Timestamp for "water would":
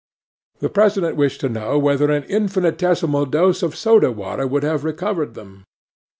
4.11-4.63